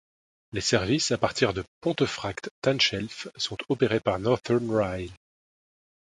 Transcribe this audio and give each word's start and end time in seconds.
Les 0.53 0.61
services 0.61 1.11
à 1.11 1.19
partir 1.19 1.53
de 1.53 1.63
Pontefract 1.79 2.49
Tanshelf 2.63 3.27
sont 3.35 3.57
opérés 3.69 3.99
par 3.99 4.17
Northern 4.17 4.67
Rail. 4.71 5.11